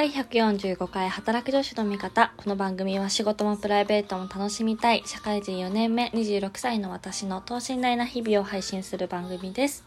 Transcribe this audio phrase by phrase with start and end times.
[0.00, 2.32] 第145回働く女子の味方。
[2.38, 9.84] この番組は仕事もプライベートも楽しみたい、社会人4年目26歳の私の等身大な日々を配信する番組です。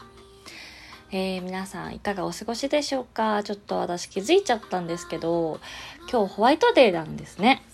[1.10, 3.42] えー、皆さんいかがお過ごしでしょうか？
[3.42, 5.58] ちょっと私気づいちゃったんですけど、
[6.08, 7.64] 今日ホワイトデーなんですね。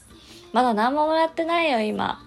[0.54, 2.22] まだ何ももらってないよ、今。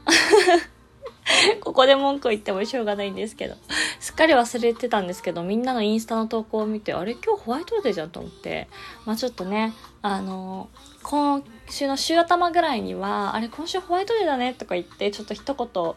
[1.61, 3.55] ここで文句言ってもしょうがないんですけど。
[3.99, 8.67] すっかり忘れてたんですけど、みんなのインスタの投稿を見て、あれ今日ホワイトデーじゃんと思って、
[9.05, 10.69] まあちょっとね、あの、
[11.03, 15.93] 今週の週頭ぐらいには、あれ今週ホワイトデーだねとか言って、ちょっと一言、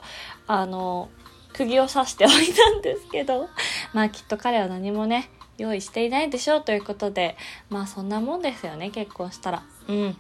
[0.47, 1.09] あの、
[1.53, 3.49] 釘を刺しておいたんですけど、
[3.93, 7.37] まあきっと彼は何もね、用意していないでしょうということで、
[7.71, 9.63] まあそんなもんですよね、結婚したら。
[9.89, 10.17] うん。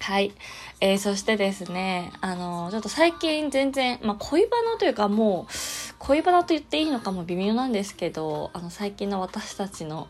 [0.00, 0.32] はい。
[0.80, 5.52] えー、そしてですね、あの、ちょっと最近全然、まあ、恋バナというかもう、
[5.98, 10.08] 恋バナと言っていいのかも微妙なんですけど、あの、最近の私たちの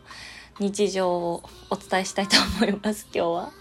[0.59, 3.53] 日常をお伝えしたいと思います、 今日は。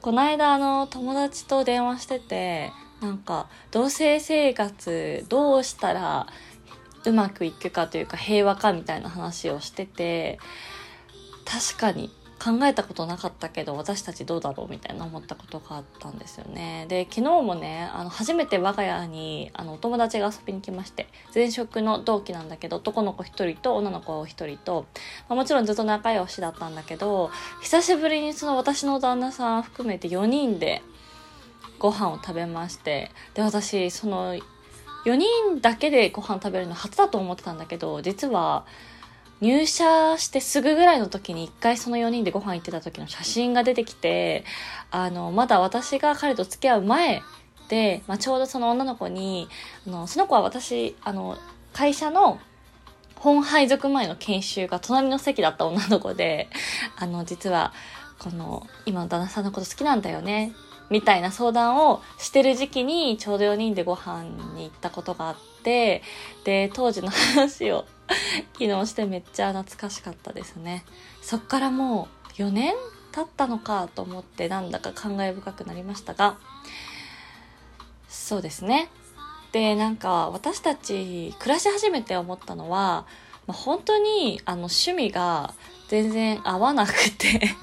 [0.00, 6.26] この間、あの、友達と電話してて、なんか、同性生活どうしたら
[7.04, 10.38] うまくいくかというか平和かみたいな話をしてて、
[11.44, 12.10] 確かに
[12.42, 16.86] 考えたことなかったけど私たちどうだろうみたいな思ったことがあったんですよね。
[16.88, 24.86] で昨日もねあの初めて我が家にあのお友達が遊びに来まして前職の同期なんだけど男の子1人と女の子1人と、
[25.28, 27.30] まあ、もちろんずっと仲良しだったんだけど
[27.60, 30.82] 久しぶりにその私の旦那さん含めて4人で
[31.78, 34.34] ご飯を食べましてで私その
[35.04, 38.64] 4人だけでご飯食べるの初だと思ってたんだけど実は
[39.40, 44.44] 入社してすぐぐらいの時に一回その4人でご飯行ってた時の写真が出てきて、
[44.90, 47.22] あの、まだ私が彼と付き合う前
[47.68, 49.48] で、まあ、ちょうどその女の子に、
[49.86, 51.38] あの、その子は私、あの、
[51.72, 52.38] 会社の
[53.16, 56.48] 本配属前の研修が隣の席だった女の子で、
[56.96, 57.72] あの、実は、
[58.18, 60.52] この、今の旦那さんのこと好きなんだよね。
[60.90, 64.24] みたいな相談をしてる時期にちょうど4人でご飯
[64.54, 66.02] に行ったことがあって、
[66.44, 67.86] で、当時の話を
[68.58, 70.84] 昨日してめっちゃ懐かしかったですね。
[71.22, 72.74] そっからもう4年
[73.12, 76.38] 経ったのかと思ってなんだか感慨深くなりましたが、
[78.08, 78.90] そうですね。
[79.52, 83.06] で、なんか私たち暮らし始めて思ったのは、
[83.46, 85.54] まあ、本当にあの趣味が
[85.88, 87.56] 全然合わなくて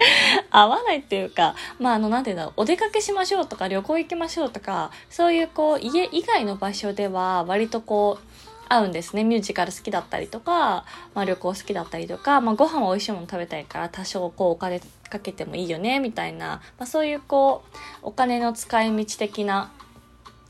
[0.50, 8.30] 合わないっていうか、まあ、あの、なんていうんだろう、お出かけしましょうとか、旅行行きましょうとか、そういうこう、家以外の場所では、割とこう、
[8.70, 9.24] 合うんですね。
[9.24, 19.72] ミュージカル好きだったりとか、まあ旅行好きだったりとか、まあご飯は美味しいもの食べたいから多少こうお金かけてもいいよね、みたいな、まあそういうこう、お金の使い道的な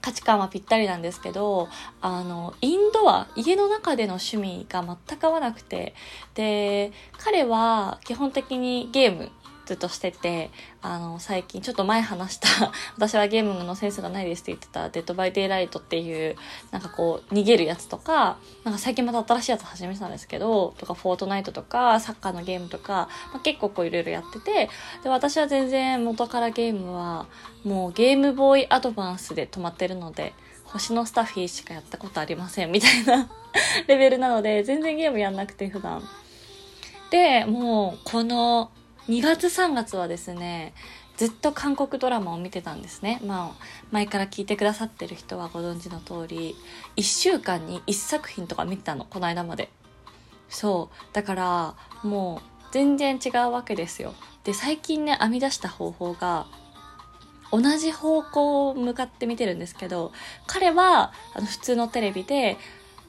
[0.03, 1.69] 価値観はぴったりなんですけど、
[2.01, 5.95] あの、インドア、家の中での趣味が全く合わなくて、
[6.35, 9.31] で、彼は基本的にゲーム
[9.71, 10.51] ずっとしてて、
[10.83, 12.49] あの、最近、ちょっと前話した
[12.99, 16.35] 私はゲームのセンスがないですって言ってた、 Dead by Daylight っていう、
[16.73, 24.69] なんかこう、逃げるやつとか、なんか最近また新しいやつ始めてたんですけど、とか、フォートナイトとか、サッカーのゲームとか、まあ、結構こういろいろやってて、
[25.05, 27.27] で、私は全然元からゲームは、
[27.63, 30.33] もうゲームボーイアドバンスで止まってるので、
[30.65, 33.31] 星のスタッフィーしかやったことありませんみたいな
[33.87, 36.03] レベルなので、全然ゲームやんなくて普段。
[37.11, 38.71] で、もう、この
[39.09, 40.75] 2月3月はですね
[41.17, 43.21] ずっと韓国ドラマを見てたんですね。
[43.25, 46.57] まあ前から聞いてくださってる人はご存知の通り
[46.97, 49.71] 1週間に1作品とか見てたのこの間まで。
[50.49, 51.15] そう。
[51.15, 54.15] だからもう全然違うわけですよ。
[54.45, 56.47] で最近ね編み出した方法が
[57.53, 60.13] 同じ方向を向かって見てるんですけど
[60.47, 62.57] 彼はあの普通のテレビで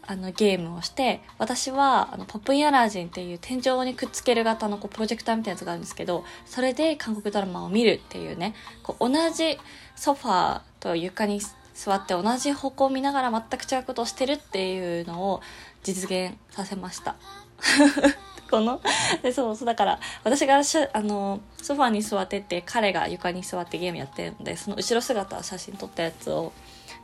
[0.07, 9.57] あのゲームをして私はあのポップインアラジンっていう天井にくっつける型のこうプロジェクターみたいなやつがあるんですけどそれで韓国ドラマを見るっていうねこう同じ
[9.95, 11.39] ソファーと床に
[11.73, 15.41] 座って同じ方向を見ながら全く違うことをしてるっていうのを
[15.83, 17.15] 実現させました。
[18.51, 18.81] この
[19.23, 26.51] でそうそうだから私がしあのソファーに座ってて彼が床に座ってゲームやってるのでその後ろ姿写真撮ったやつを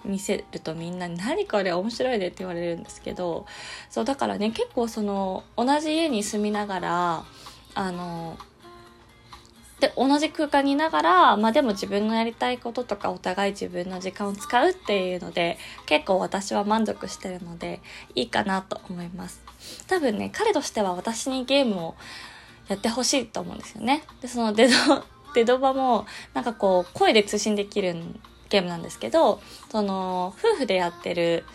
[0.08, 3.46] 見せるとみんなに「何これ面白いね」って言われるんですけど
[3.90, 7.26] そうだからね結構その同じ家に住みながら
[7.76, 8.38] あの
[9.80, 17.80] で同じ空間にいながら、まあでも自分のやりたいこととかお互い自分の時間を使うっていうので結構私は満足してるので
[18.16, 19.40] いいかなと思います。
[19.88, 21.96] 多分ね彼としては私にゲームを
[22.68, 24.02] やってほしいと思うんですよね。
[24.22, 24.74] でそのデド
[25.36, 29.42] デドバもなんかこう声で通信できるんゲームなんですけど、
[29.72, 31.46] その、夫婦でやってる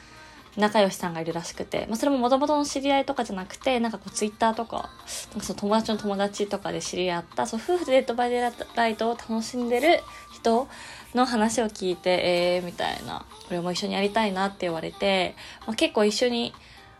[0.57, 4.91] 仲良しさんがいるらしくて、まあ、それも元々の知り合いとかじゃなくて、なんかこうツイッターとか、
[5.31, 10.01] なんかその友達の友達とかで知り合った、そう夫婦で Dead by Daylight を楽しんでる
[10.33, 10.69] 人
[11.15, 12.11] の話を聞いて、
[12.57, 15.35] えー、みたいな、俺も一緒にやりたいなって言われて、
[15.67, 16.53] まあ、結構一緒に、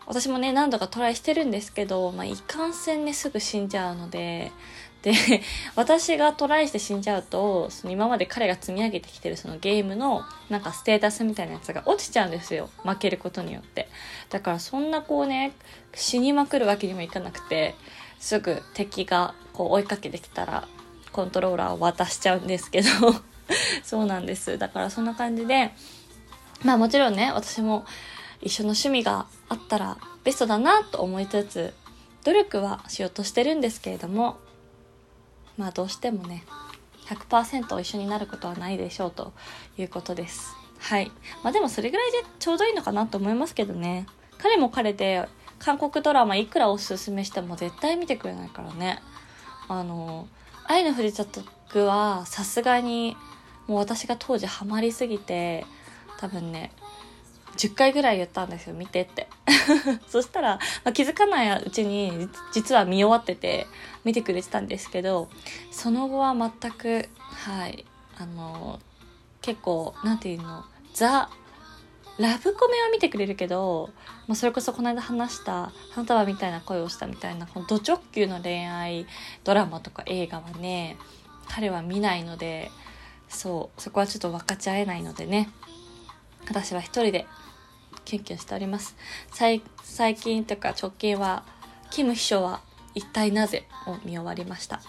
[0.07, 4.51] 私もね、何度かトライしてるんですけど、まあ、いかんせんね、すぐ死んじゃうので、
[5.03, 5.13] で、
[5.75, 12.69] 私がトライして死んじゃうと、その今まで彼が積み上げてきてるそのゲームのなんかステータスみたいなやつが落ちちゃうんですよ。
[12.83, 13.89] 負けることによって。
[14.29, 15.51] だからそんなこうね、
[15.93, 17.75] 死にまくるわけにもいかなくて、
[18.19, 20.67] すぐ敵がこう追いかけてきたら、
[21.11, 22.89] コントローラーを渡しちゃうんですけど
[23.83, 24.57] そうなんです。
[24.57, 25.73] だからそんな感じで、
[26.63, 27.85] まあもちろんね、私も
[28.41, 31.73] 一緒の趣味があったらベストだなと思いつつ、
[32.23, 34.37] 努力はしようとしてるんですけれども、
[35.57, 36.43] まあどうしてもね
[37.05, 39.33] 100%一緒になることはないでしょうと
[39.77, 40.55] いうことです。
[40.79, 41.11] はい。
[41.43, 44.05] まあでもそれぐらいでちょうどいいのかなと思いますけどね。
[44.37, 45.27] 彼も彼で
[45.59, 49.01] 韓国ドラマいくらおすすめしても絶対見てくれないからね。
[49.67, 50.27] あの
[50.65, 53.15] 「愛の不時着」はさすがに
[53.67, 55.65] もう私が当時ハマりすぎて
[56.17, 56.71] 多分ね
[57.57, 59.27] 10回ぐらい言ったんですよ見てって。
[60.07, 63.67] そしたら、まあ、気づかないうちに実は見終わってて
[64.03, 65.29] 見てくれてたんですけど
[65.71, 67.85] その後は全くはい
[68.17, 68.79] あの
[69.41, 71.29] 結構なんていうのザ
[72.19, 73.89] ラブコメは見てくれるけど、
[74.27, 79.07] まあ、それこそこの間話した「花束みたいな声をした」みたいなこのド直球の恋愛
[79.43, 80.97] ドラマとか映画はね
[81.47, 82.71] 彼は見ないので
[83.29, 85.49] そうそこはちょっと分かち合えないのでね。
[86.47, 87.25] 私は一人で
[88.05, 88.95] キュンキュンしております。
[89.31, 89.61] 最
[90.15, 91.43] 近というか直近は
[91.91, 92.61] キム秘書は
[92.95, 94.81] 一体なぜを見終わりました。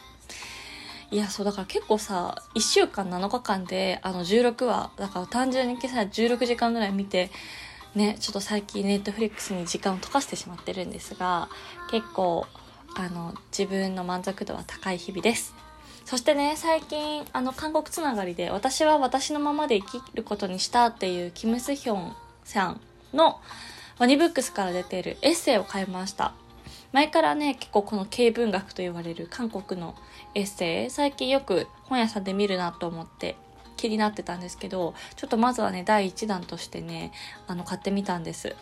[1.10, 7.30] いやそうだから結構さ1週間7日間であの16話だから単純に今朝16時間ぐらい見て
[7.94, 11.48] ねちょっと最近ネットフリックスに時間を溶かしてしまってるんですが
[11.90, 12.46] 結構
[12.96, 15.54] あの自分の満足度は高い日々です。
[16.04, 22.12] そしてね最近あの韓国つながりで私は私のままで生きることにしたっていうキム・スヒョン
[22.44, 22.80] さん
[23.14, 23.40] の
[23.98, 26.34] ワニブックスから出ているエッセイを買いました。
[26.92, 29.96] 前からね結構この軽文学と言われる韓国の
[30.36, 33.34] エッセイ最近よく本屋さんで見るなと思って
[33.76, 37.10] 気になってたんですけどちょっとまずはね第1弾としてね
[37.48, 38.54] あの買ってみたんです。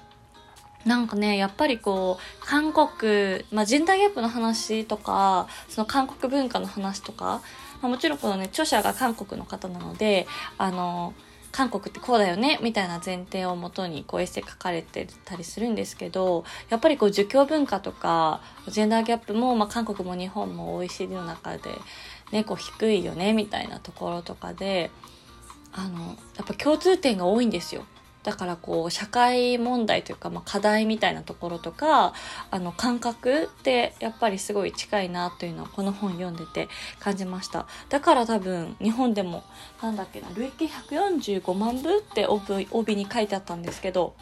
[0.84, 7.42] なんかね、やっぱりこう、韓国、まあ、ジェンダーギャップの話とか、その韓国文化の話とか、
[7.80, 10.26] まあ、もちろんこのね、著者が韓国の方なので、
[10.58, 11.14] あの、
[11.52, 21.70] 韓国ってこうだよねみたいな前提をもとにこうエッセイ書かれてたりするんですけどやっぱりこう儒教文化とかジェンダーギャップも、まあ、韓国も日本も OECD の中で、
[22.32, 24.90] ね、こう低いよねみたいなところとかで
[25.72, 27.84] あのやっぱ共通点が多いんですよ。
[28.22, 32.14] だからこう社会問題というか、まあ、課題みたいなところとか
[32.50, 36.68] あの感覚ってやっぱりすごい近いなというのはこの本読んでて
[37.00, 37.66] 感じました。
[37.88, 39.42] だから多分日本でも
[39.82, 44.14] なんだっけな累計145万部って帯帯に書いてあったんですけど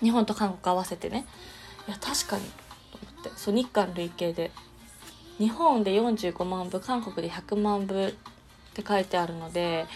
[0.00, 1.26] 日本と韓国合わせてね。
[1.86, 2.44] いや確かに
[2.92, 3.30] と思って。
[3.36, 4.50] そう日韓累計で。
[5.38, 8.12] 日本で45万部韓国で100万部っ
[8.74, 9.86] て書いてあるので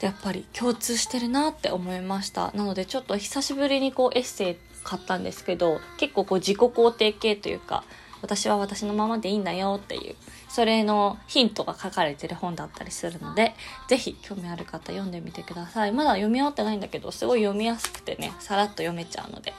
[0.00, 2.52] やっぱり共通してるなって思いました。
[2.52, 7.84] なのでちょっと久しぶりにこうエッセイ買ったんですけど結構こう自己肯定系というか
[8.22, 10.14] 私は私のままでいいんだよっていう
[10.48, 13.54] それのヒントが書かれてる本だったりするので
[13.88, 15.92] 是非興味ある方読んでみてください。
[15.92, 19.52] まだ読み終わってないんだけどすごい読みやすくてねさらっと読めちゃうので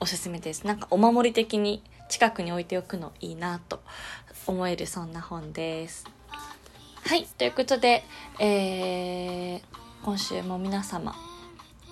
[0.00, 0.66] おすすめです。
[0.66, 3.80] なんかお守り的に近くに置いておくのいいなと
[4.46, 6.17] 思えるそんな本です。
[7.08, 8.04] はい、ということで、
[8.38, 9.60] えー、
[10.04, 11.16] 今週も皆様、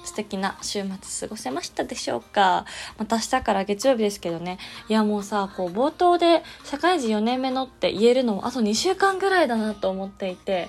[0.05, 0.91] 素敵な週末
[1.29, 2.67] 過ごせましたでしょうか？
[2.99, 4.59] また明日から月曜日ですけどね。
[4.91, 10.69] いやもうさ、こう冒頭で社会人4年目のって言えるのもあと2週間ぐらいだなと思っていて、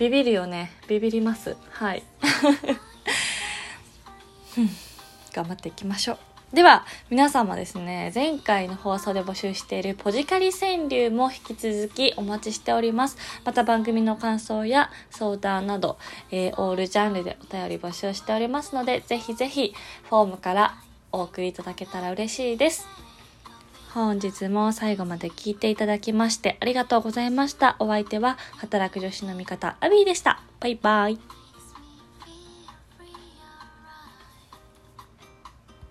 [0.00, 0.72] ビビるよね。
[0.88, 1.56] ビビります。
[1.70, 2.02] はい。
[5.32, 6.25] 頑張っていきましょう。
[6.52, 13.18] では、皆様ですね、前回の放送で募集しているポジカリ川柳も引き続きお待ちしております。
[13.44, 15.98] また番組の感想や相談など、
[16.30, 19.74] えー、オールジャンルでお便り募集しておりますので、ぜひぜひ
[20.08, 20.76] フォームから
[21.10, 22.86] お送りいただけたら嬉しいです。
[23.92, 27.74] 本日も最後まで聞いていただきましてありがとうございました。
[27.80, 30.40] お相手は働く女子の味方アビーでした。
[30.60, 31.45] バイバイ。